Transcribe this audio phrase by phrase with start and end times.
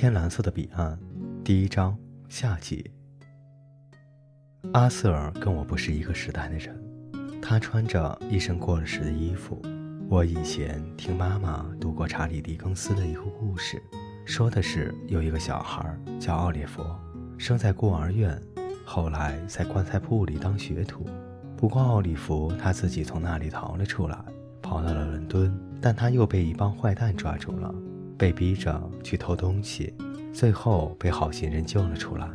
[0.00, 0.98] 天蓝色的彼岸，
[1.44, 1.94] 第一章
[2.30, 2.90] 下集。
[4.72, 6.74] 阿瑟尔跟我不是一个时代的人，
[7.42, 9.60] 他穿着一身过了时的衣服。
[10.08, 13.78] 我以前听妈妈读过查理·狄更斯的一个故事，
[14.24, 16.82] 说的是有一个小孩叫奥利弗，
[17.36, 18.42] 生在孤儿院，
[18.86, 21.06] 后来在棺材铺里当学徒。
[21.58, 24.16] 不过奥利弗他自己从那里逃了出来，
[24.62, 27.74] 跑到了伦敦，但他又被一帮坏蛋抓住了。
[28.20, 29.94] 被逼着去偷东西，
[30.30, 32.28] 最后被好心人救了出来。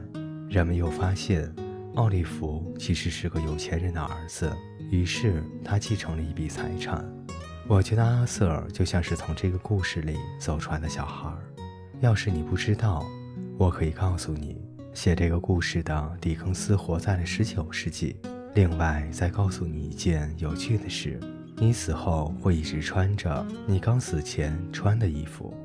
[0.49, 1.47] 人们又发现，
[1.93, 4.51] 奥利弗其实是个有钱人的儿子，
[4.89, 7.05] 于是他继承了一笔财产。
[7.67, 11.31] 我觉得阿瑟尔就像是从这个故事里走出来的小孩。
[11.99, 13.05] 要是你不知道，
[13.55, 14.59] 我可以告诉你，
[14.91, 18.15] 写这个故事的狄更斯活在了十九世纪。
[18.55, 21.19] 另外，再告诉你一件有趣的事：
[21.57, 25.55] 你死后会一直穿着你刚死前穿的衣服。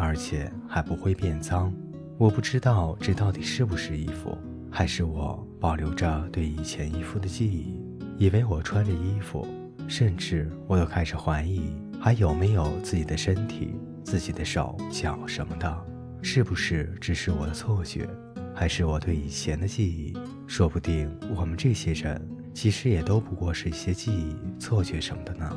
[0.00, 1.74] 而且还不会变脏，
[2.18, 4.38] 我不知道这到底是不是衣服，
[4.70, 7.82] 还是我保留着对以前衣服的记忆，
[8.16, 9.44] 以为我穿着衣服，
[9.88, 15.86] 甚至我都开始怀疑还有没有自己的身体、自己的手脚什么的，
[16.22, 18.08] 是不是只是我的错觉，
[18.54, 20.16] 还是我对以前的记忆？
[20.46, 25.56] 说不定我们这些人其实也都不过是一些记忆、错觉什么的呢。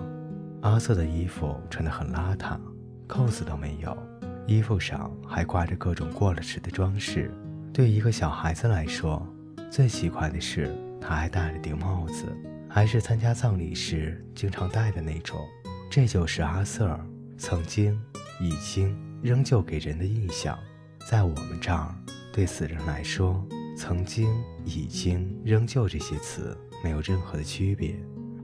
[0.62, 2.60] 阿瑟的衣服穿得很邋遢，
[3.08, 3.96] 扣子都没有。
[4.48, 7.32] 衣服上还挂着各种过了时的装饰，
[7.74, 9.26] 对一个小孩子来说，
[9.70, 12.26] 最奇怪的是他还戴了顶帽子，
[12.70, 15.40] 还是参加葬礼时经常戴的那种。
[15.90, 17.00] 这就是阿瑟尔
[17.38, 18.00] 曾经、
[18.40, 20.58] 已经、仍旧给人的印象。
[21.10, 21.94] 在我们这儿，
[22.34, 23.46] 对死人来说，
[23.78, 24.30] 曾经、
[24.64, 27.96] 已经、仍旧这些词没有任何的区别。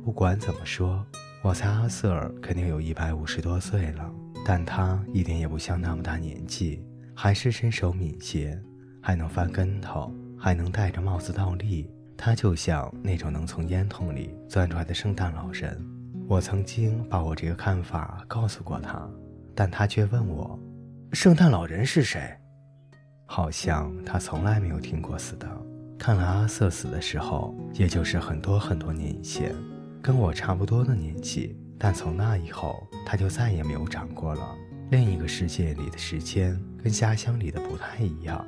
[0.04, 1.06] 不管怎么说，
[1.42, 4.12] 我猜阿瑟尔肯定有一百五十多岁了。
[4.50, 6.82] 但他一点也不像那么大年纪，
[7.14, 8.58] 还是身手敏捷，
[9.02, 10.10] 还能翻跟头，
[10.40, 11.92] 还能戴着帽子倒立。
[12.16, 15.78] 他就像那种能从烟囱里钻出来的圣诞老人。
[16.30, 19.06] 我曾经把我这个看法告诉过他，
[19.54, 20.58] 但他却问我
[21.12, 22.22] ：“圣诞老人是谁？”
[23.28, 25.46] 好像他从来没有听过似的。
[26.00, 29.54] 看来阿瑟死的时候，也就是很多很多年以前，
[30.02, 31.54] 跟我差不多的年纪。
[31.80, 34.56] 但从那以后，他就再也没有长过了。
[34.90, 38.46] 另一个世界里的时间跟家乡里的不太一样，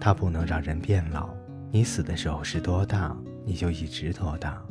[0.00, 1.28] 它不能让人变老。
[1.70, 4.62] 你死的时候是多大，你就一直多大。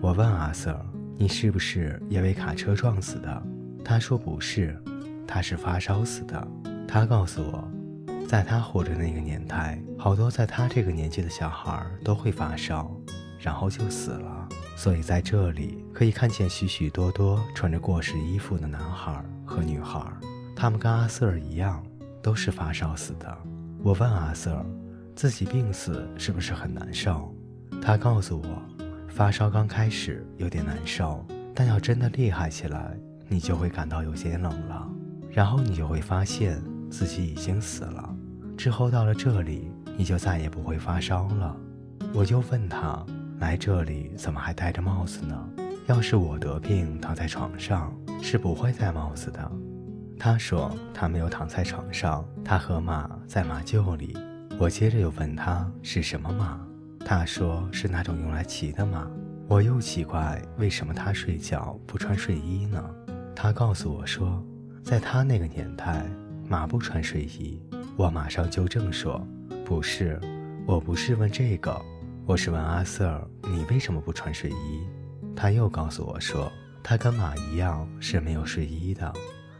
[0.00, 0.78] 我问阿瑟
[1.16, 3.42] ：“你是不是也被卡车撞死的？”
[3.84, 4.78] 他说：“不是，
[5.26, 6.48] 他是发烧死的。”
[6.86, 7.68] 他告诉我，
[8.28, 12.94] 在他活着那个年代，好多在他这个年纪的小孩都会发烧，
[13.38, 14.43] 然后就死了。
[14.76, 20.04] 所以在这里可以看见许许多多穿着过时衣服的男孩和女孩，
[20.56, 21.82] 他们跟阿瑟尔一样，
[22.20, 23.38] 都是发烧死的。
[23.82, 24.66] 我问阿瑟尔，
[25.14, 27.32] 自己病死是不是很难受？
[27.80, 31.24] 他告诉我，发烧刚开始有点难受，
[31.54, 32.96] 但要真的厉害起来，
[33.28, 34.90] 你就会感到有些冷了，
[35.30, 36.60] 然后你就会发现
[36.90, 38.14] 自己已经死了。
[38.56, 41.56] 之后到了这里，你就再也不会发烧了。
[42.12, 43.04] 我就问他。
[43.44, 45.50] 来这里怎么还戴着帽子呢？
[45.86, 49.52] 要是我得病躺在床上，是不会戴帽子的。
[50.18, 54.16] 他说他没有躺在床上，他和马在马厩里。
[54.58, 56.58] 我接着又问他是什么马，
[57.04, 59.06] 他说是那种用来骑的马。
[59.46, 62.82] 我又奇怪为什么他睡觉不穿睡衣呢？
[63.36, 64.42] 他告诉我说，
[64.82, 66.06] 在他那个年代，
[66.48, 67.60] 马不穿睡衣。
[67.94, 69.22] 我马上纠正说，
[69.66, 70.18] 不是，
[70.66, 71.78] 我不是问这个。
[72.26, 74.80] 我是问阿瑟尔，你为什么不穿睡衣？
[75.36, 76.50] 他又告诉我说，
[76.82, 79.12] 他跟马一样是没有睡衣的。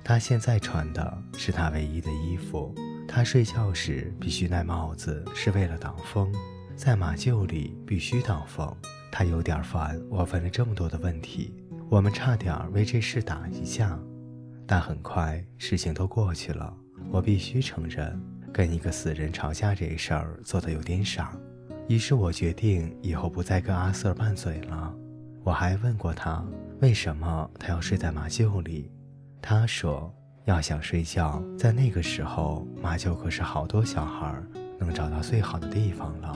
[0.02, 2.74] 他现在穿的是他唯一的衣服。
[3.06, 6.32] 他睡觉时必须戴帽子，是为了挡风。
[6.74, 8.74] 在马厩里必须挡风。
[9.12, 11.52] 他有点烦，我问了这么多的问题，
[11.90, 13.98] 我们差点为这事打一架。
[14.66, 16.74] 但很快事情都过去了。
[17.10, 18.18] 我必须承认，
[18.50, 21.36] 跟一个死人吵架这事儿做得有点傻。
[21.86, 24.94] 于是我决定以后不再跟阿瑟拌嘴了。
[25.42, 26.42] 我还问过他，
[26.80, 28.90] 为什么他要睡在马厩里。
[29.42, 30.10] 他说，
[30.46, 34.34] 要想睡觉，在那个时候，马厩可是好多小孩
[34.78, 36.34] 能找到最好的地方了。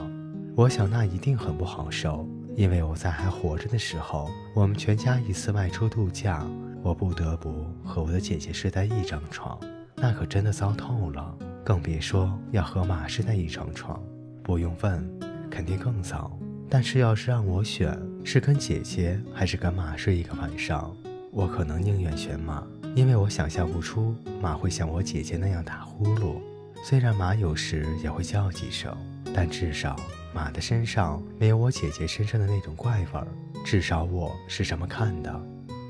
[0.54, 6.46] 我想那一定很不好受，因为我在还活着的时候，我们全家一次外出度假，
[6.82, 9.58] 我不得不和我的姐姐睡在一张床，
[9.96, 11.34] 那可真的糟透了。
[11.64, 14.02] 更别说要和马睡在一张床，
[14.42, 15.27] 不用问。
[15.58, 16.30] 肯定更糟，
[16.70, 20.96] 但是要是让我选，是跟姐姐还是跟马睡一个晚上，
[21.32, 22.64] 我可能宁愿选马，
[22.94, 26.36] 因为我想象不出马会像我姐姐那样打呼噜。
[26.84, 28.96] 虽然马有时也会叫几声，
[29.34, 29.96] 但至少
[30.32, 33.26] 马的身上没有我姐姐身上的那种怪味儿。
[33.64, 35.42] 至少我是这么看的。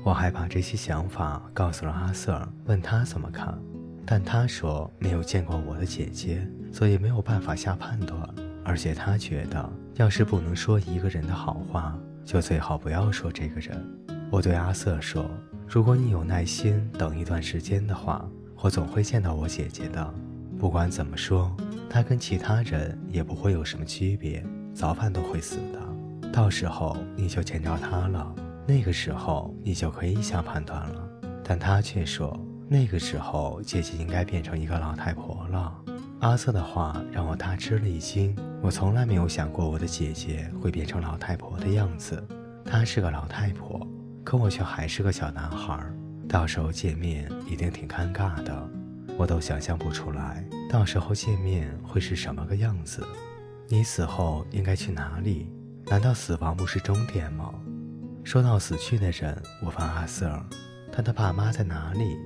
[0.03, 3.55] 我还把这些想法告诉了阿瑟，问他怎么看，
[4.03, 6.43] 但他说没有见过我的姐姐，
[6.73, 8.27] 所以没有办法下判断。
[8.69, 13.83] 而且他觉得，要是不能说一个人的好话，就最好不要说这个人。
[14.29, 15.27] 我对阿瑟说
[15.67, 18.23] ：“如果你有耐心等一段时间的话，
[18.61, 20.13] 我总会见到我姐姐的。
[20.59, 21.51] 不管怎么说，
[21.89, 26.29] 她跟其他人也不会有什么区别，早晚都会死的。
[26.31, 28.35] 到时候你就见着她了，
[28.67, 31.09] 那个时候你就可以下判断了。”
[31.43, 32.39] 但他却说
[32.69, 35.75] ：“那个时候姐姐应该变成一个老太婆了。”
[36.19, 38.35] 阿瑟的话让我大吃了一惊。
[38.61, 42.21] 我从来没有想过我的姐姐会变成老太婆的样子。
[42.65, 43.87] 她是个老太婆，
[44.23, 45.81] 可我却还是个小男孩。
[46.27, 48.69] 到时候见面一定挺尴尬的，
[49.17, 53.01] 我都想象不出来，到时候见面会是什么个样子。
[53.69, 55.49] 你死后应该去哪里？
[55.85, 57.53] 难道死亡不是终点吗？
[58.25, 60.37] 说到死去的人，我问阿瑟，
[60.91, 62.17] 他的爸妈在哪里？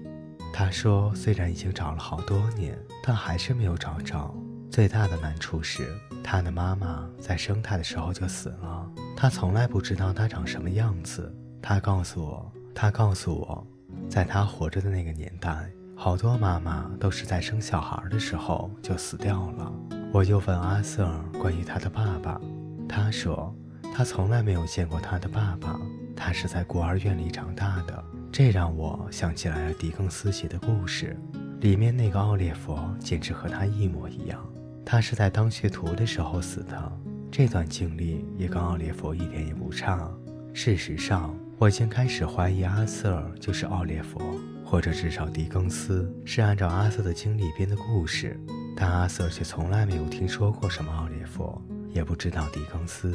[0.54, 4.32] 他说：“虽然已经找了好多年，但还是没有找着。
[4.70, 5.90] 最大的难处是，
[6.24, 8.88] 他的妈妈在生他的时候就死了。
[9.18, 11.36] 他从来不知道他长什么样子。
[11.60, 13.68] 他告诉我，他告诉我，
[14.08, 19.74] 在他活着的那个年代，好多妈妈都是在生小孩的时候就死掉了。”
[20.14, 22.40] 我又问阿瑟关于他的爸爸，
[22.88, 23.52] 他说
[23.92, 25.80] 他从来没有见过他的爸爸，
[26.26, 28.02] 他是在孤儿院里长大的。
[28.32, 31.20] 这让我想起来了狄更斯写的故事，
[31.60, 34.42] 里面那个奥列佛简直和他一模一样。
[34.86, 37.00] 他是在当学徒的时候死的，
[37.30, 40.10] 这段经历也跟奥列佛一点也不差。
[40.54, 48.40] 事实上，我已经开始怀疑阿瑟就是奥列佛，或者至少狄更斯是按照阿瑟的经历编的故事，
[48.78, 51.62] 但阿瑟却从来没有听说过什么奥列佛，
[51.92, 53.14] 也不知道狄更斯。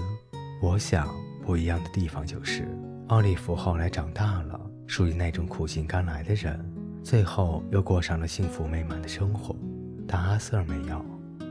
[0.61, 1.09] 我想，
[1.43, 2.69] 不一样的地方就是，
[3.09, 4.61] 奥利弗后来长大了。
[4.87, 6.59] 属于那种苦尽甘来的人，
[7.03, 9.55] 最后又过上了幸福美满的生活。
[10.07, 11.05] 但阿瑟没有。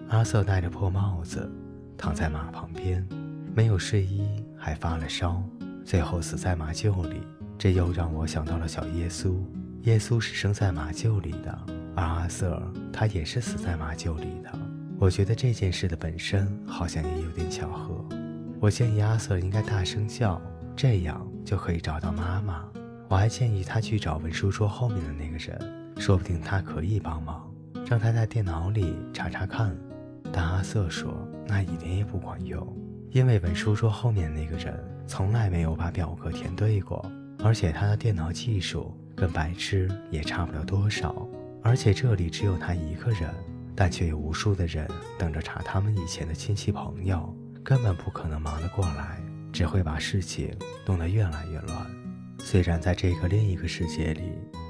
[0.09, 1.47] 阿瑟戴着破帽子，
[1.95, 3.07] 躺在马旁边，
[3.53, 5.43] 没有睡衣，还发了烧，
[5.85, 7.21] 最后死在马厩里。
[7.59, 9.35] 这又让我想到了小耶稣。
[9.83, 11.59] 耶稣是生在马厩里的，
[11.95, 12.59] 而阿瑟
[12.91, 14.51] 他也是死在马厩里的。
[14.99, 18.03] 我觉得这件事的本身好像也有点巧合。
[18.59, 20.41] 我建议阿瑟应该大声叫，
[20.75, 22.65] 这样就可以找到妈妈。
[23.07, 25.57] 我还建议他去找文书桌后面的那个人，
[25.97, 27.49] 说不定他可以帮忙，
[27.89, 29.73] 让他在电脑里查查看。
[30.33, 32.67] 但阿瑟说那一点也不管用，
[33.11, 34.77] 因为文书桌后面那个人
[35.07, 37.09] 从来没有把表格填对过，
[37.41, 41.25] 而且他的电脑技术跟白痴也差不了多少。
[41.63, 43.33] 而且这里只有他一个人，
[43.73, 44.85] 但却有无数的人
[45.17, 47.33] 等着查他们以前的亲戚朋友，
[47.63, 49.21] 根本不可能忙得过来，
[49.57, 50.55] 只会把事情
[50.85, 51.87] 弄得越来越乱。
[52.37, 54.21] 虽然在这个另一个世界里，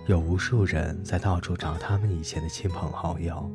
[0.05, 3.51] 有无数人在到处找他们以前的亲朋好友，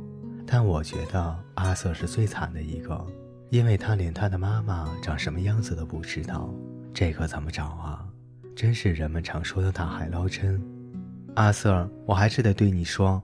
[0.47, 3.03] 但我觉得阿瑟是最惨的一个，
[3.49, 6.53] 因为他连他的妈妈长什么样子都不知道。
[6.93, 8.05] 这可怎么找啊？
[8.55, 10.63] 真是人们常说的大海捞针。
[11.37, 13.23] 阿瑟，我还是得对你说，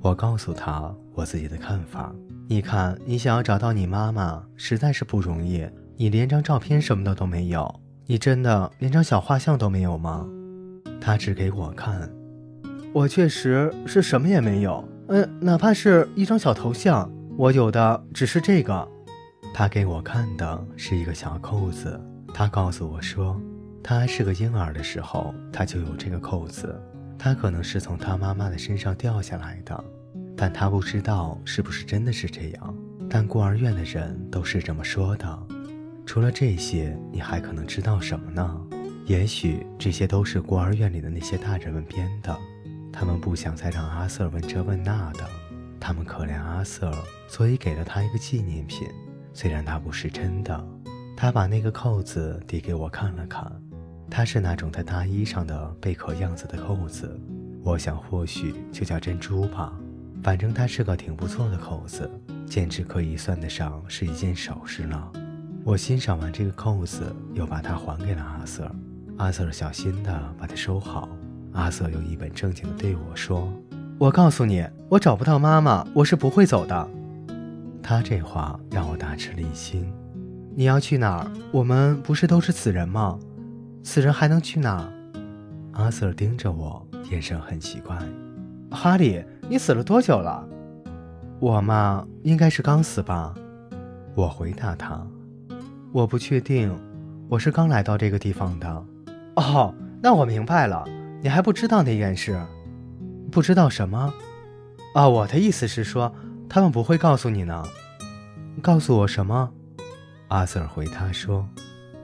[0.00, 2.14] 我告诉他我自己的看法。
[2.46, 5.66] 你看，你想要找到你妈妈，实在是不容易。
[6.02, 7.80] 你连张照片什么的都没有。
[8.06, 10.26] 你真的连张小画像都没有吗？
[11.00, 12.10] 他指给我看，
[12.92, 14.84] 我确实是什么也没有。
[15.06, 18.88] 嗯，哪怕是一张小头像，我有的只是这个。
[19.54, 22.00] 他给我看的是一个小扣子。
[22.34, 23.40] 他告诉我说，
[23.80, 26.82] 他还是个婴儿的时候，他就有这个扣子。
[27.16, 29.84] 他可能是从他妈妈的身上掉下来的，
[30.36, 32.74] 但他不知道是不是真的是这样。
[33.08, 35.38] 但孤儿院的人都是这么说的。
[36.04, 38.60] 除了这些，你还可能知道什么呢？
[39.06, 42.36] 也许这些都是孤儿院里的那些大人们编的。
[42.92, 45.26] 他们不想再让阿瑟问这问那的，
[45.80, 46.92] 他们可怜阿瑟，
[47.26, 48.86] 所以给了他一个纪念品。
[49.32, 50.64] 虽然它不是真的。
[51.16, 53.50] 他把那个扣子递给我看了看，
[54.10, 57.18] 它是那种在大衣上的贝壳样子的扣子。
[57.64, 59.72] 我想或许就叫珍珠吧。
[60.22, 62.10] 反正它是个挺不错的扣子，
[62.46, 65.12] 简直可以算得上是一件首饰了。
[65.64, 68.68] 我欣赏完这个扣子，又把它还给了阿瑟。
[69.16, 71.08] 阿瑟小心地把它收好。
[71.52, 73.48] 阿瑟又一本正经地对我说
[73.96, 76.88] ：“我告诉你，我找不到妈妈，我是不会走的。”
[77.80, 79.92] 他这话让我大吃了一惊。
[80.56, 81.30] 你要去哪儿？
[81.52, 83.16] 我们不是都是死人吗？
[83.84, 84.92] 死人还能去哪儿？
[85.74, 87.96] 阿瑟盯着我，眼神很奇怪。
[88.68, 90.44] 哈利，你死了多久了？
[91.38, 93.32] 我嘛，应该是刚死吧。
[94.14, 95.06] 我回答他
[95.92, 96.74] ：“我不确定，
[97.28, 98.84] 我是刚来到这个地方的。”
[99.36, 100.84] 哦，那我明白了，
[101.22, 102.40] 你还不知道那件事？
[103.30, 104.12] 不知道什么？
[104.94, 106.14] 啊，我的意思是说，
[106.48, 107.62] 他们不会告诉你呢。
[108.60, 109.50] 告诉我什么？
[110.28, 111.46] 阿瑟回他说：“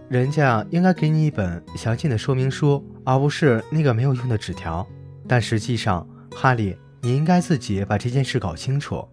[0.09, 4.87] 人家应该给你一本详尽的说明书，而不是那个没有用的纸条。
[5.27, 9.07] 但实际上，哈利，你应该自己把这件事搞清楚。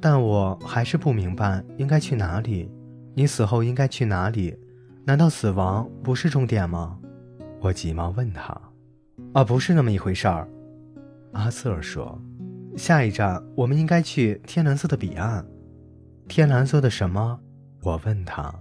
[0.00, 2.70] 但我还是不明白应该去哪里。
[3.14, 4.56] 你死后应该去哪里？
[5.04, 6.98] 难道死亡不是终点吗？”
[7.60, 8.60] 我急忙问他
[9.32, 10.48] ：“啊，不是那么一回事儿。”
[11.32, 12.20] 阿瑟说。
[12.76, 15.46] 下一站，我们应该去天蓝色的彼岸。
[16.26, 17.38] 天蓝色的什么？
[17.82, 18.52] 我问他。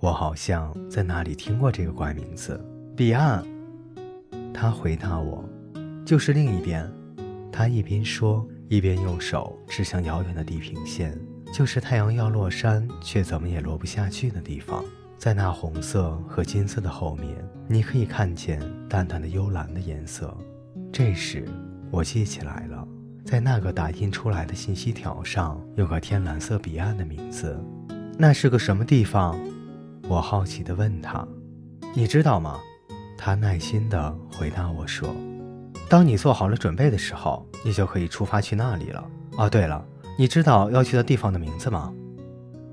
[0.00, 2.58] 我好像在哪里听过这个怪名字。
[2.96, 3.44] 彼岸。
[4.54, 5.44] 他回答我，
[6.06, 6.90] 就是另一边。
[7.52, 11.18] 他一边说，一边用手指向遥远的地平线，
[11.52, 14.84] 就是太阳要落山却怎么也落不下去的地方。
[15.18, 17.28] 在那红色和金色的后面，
[17.68, 20.34] 你可以看见淡淡的幽蓝的颜色。
[20.92, 21.44] 这时，
[21.90, 22.86] 我记起来了。
[23.22, 27.56] 在那个打印出来的信息条上有个天蓝色彼岸的名字，
[28.18, 29.38] 那是个什么地方？
[30.08, 31.24] 我好奇地问他
[31.94, 32.58] ：“你知道吗？”
[33.18, 35.14] 他耐心地回答我说
[35.88, 39.04] ：“当你做好了准备的时候，你就可以出发去那里了。”
[39.36, 39.84] 哦，对了，
[40.20, 41.90] 你知道要去的地方的名字吗？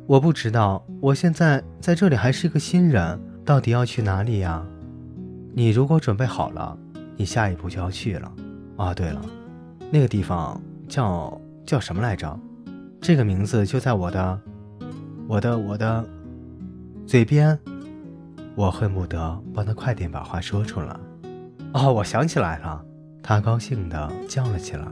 [0.06, 4.62] 我不知道，我现在在这里还是一个新人，到底要去哪里呀？
[5.54, 6.78] 你如果准备好了，
[7.16, 8.30] 你下一步就要去了。
[8.76, 9.22] 啊，对了。
[9.90, 12.38] 那个地方叫叫什么来着？
[13.00, 14.42] 这个名字就在我的、
[15.26, 16.06] 我的、我的
[17.06, 17.58] 嘴边。
[18.56, 20.94] 我恨不得帮他快点把话说出来。
[21.72, 22.84] 哦，我想起来了，
[23.24, 24.86] 他高兴地叫了起来。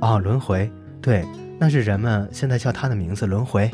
[0.00, 0.68] 哦，轮回，
[1.00, 1.24] 对，
[1.62, 3.70] 那是人们现在叫他的名字，轮回。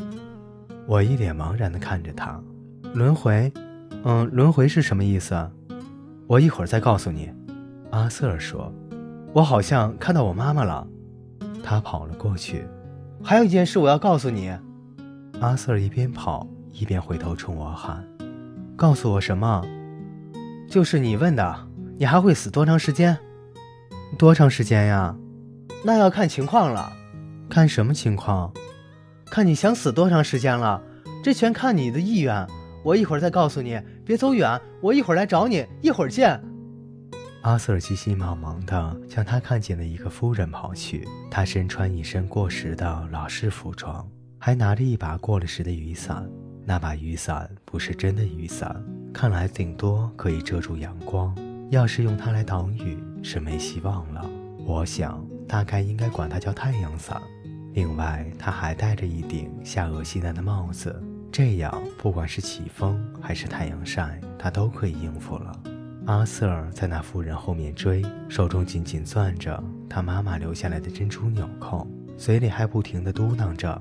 [0.89, 2.37] 我一脸茫然地看着他。
[2.93, 3.53] 轮回，
[4.03, 5.49] 嗯，轮回是什么意思？
[6.27, 7.33] 我一会儿再告诉你。
[7.93, 8.73] 阿瑟尔说。
[9.33, 10.85] 我好像看到我妈妈了，
[11.63, 12.65] 他跑了过去。
[13.23, 14.53] 还有一件事我要告诉你，
[15.41, 18.03] 阿瑟一边跑一边回头冲我喊
[18.75, 19.65] ：“告诉我什么？
[20.69, 21.57] 就是你问的，
[21.99, 23.17] 你还会死多长时间？
[24.19, 25.15] 多长时间呀？
[25.85, 26.93] 那要看情况了。
[27.49, 28.53] 看什么情况？
[29.27, 30.83] 看你想死多长时间了。
[31.23, 32.47] 这全看你的意愿。
[32.85, 33.81] 我一会儿再告诉你。
[34.05, 35.67] 别走远，我一会儿来找你。
[35.83, 36.41] 一会儿见。”
[37.43, 41.07] 阿瑟急急忙忙地向他看见的一个夫人跑去。
[41.31, 46.29] 她身穿一身过时的老式服装，还拿着一把过了时的雨伞。
[46.65, 48.81] 那把雨伞不是真的雨伞，
[49.13, 51.35] 看来顶多可以遮住阳光。
[51.71, 54.25] 要是用它来挡雨，是没希望了。
[54.65, 57.21] 我想，大概应该管它叫太阳伞。
[57.77, 60.99] 另外，他还戴着一顶下颚西南的帽子，
[61.31, 65.61] 这样不管是起风还是太阳晒，他都可以应付了。
[66.07, 73.79] 阿瑟在那妇人后面追，手中紧紧攥着他妈妈留下来的珍珠纽扣，嘴里还不停地嘟囔着：“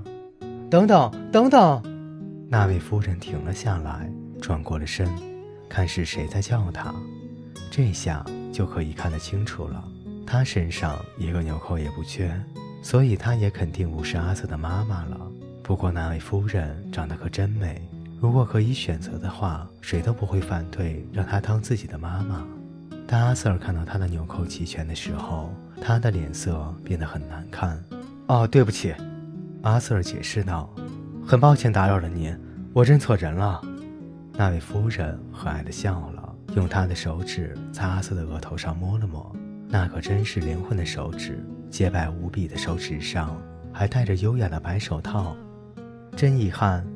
[0.70, 1.82] 等等，等等！”
[2.52, 4.12] 那位夫人停了下来，
[4.42, 5.10] 转过了身，
[5.70, 6.94] 看是谁在叫他。
[7.72, 9.82] 这下就可以看得清楚了，
[10.28, 12.38] 他身上一个纽扣也不缺，
[12.86, 15.20] 所以他也肯定不是阿瑟的妈妈了。
[15.64, 17.82] 不过那位夫人长得可真美。
[18.22, 22.46] 如果可以选择的话，谁都不会反对让她当自己的妈妈。
[23.08, 25.52] 当阿瑟看到她的纽扣齐全的时候，
[25.82, 27.84] 他的脸色变得很难看。
[28.28, 28.94] 哦，对不起，
[29.64, 30.72] 阿瑟解释道
[31.26, 32.38] ：“很抱歉打扰了您，
[32.72, 33.60] 我认错人了。”
[34.38, 39.36] 那位夫人和蔼地笑了，用她的手指在阿瑟的额头上摸了摸。
[39.68, 41.44] 那可真是灵魂的手指，
[41.76, 43.38] 洁白无比的手指上
[43.74, 45.36] 还戴着优雅的白手套。
[46.16, 46.88] 真遗憾。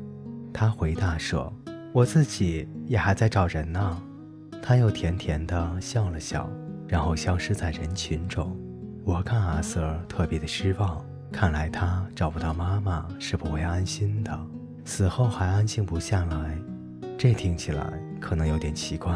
[0.53, 1.53] 他回答说
[1.91, 4.01] ：“我自己也还在找人呢。”
[4.63, 6.49] 他又甜甜地笑了笑，
[6.87, 8.57] 然后消失在人群中。
[9.03, 14.39] 我看阿瑟特别的失望，看来他找不到妈妈是不会安心的，
[14.85, 16.57] 死后还安静不下来。
[17.17, 17.85] 这听起来
[18.21, 19.13] 可能有点奇怪。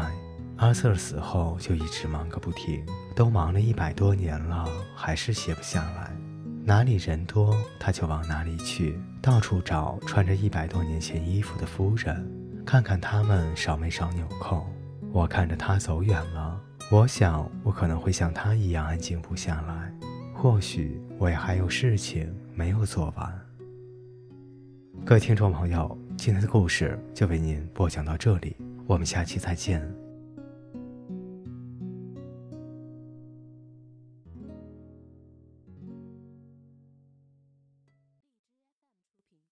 [0.56, 2.84] 阿瑟死后就一直忙个不停，
[3.16, 6.16] 都忙了一百多年了，还是歇不下来。
[6.64, 12.24] 哪里人多，他就往哪里去，到处找穿着一百多年前衣服的夫人，
[12.64, 14.64] 看看他们少没少纽扣。
[15.12, 16.58] 我看着他走远了，
[16.90, 19.92] 我想我可能会像他一样安静不下来，
[20.32, 23.40] 或许我也还有事情没有做完。
[25.04, 28.56] 各位听众朋友，今天的故事就为您播讲到这里，
[28.86, 30.03] 我们下期再见。